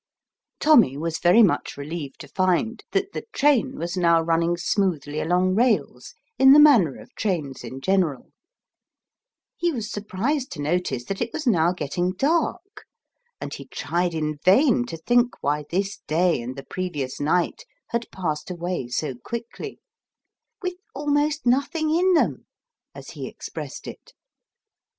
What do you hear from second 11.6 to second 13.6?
getting dark, and